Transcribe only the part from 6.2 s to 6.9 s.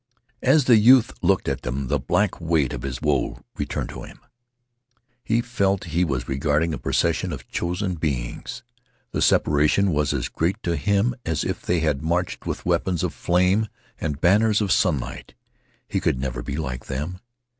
regarding a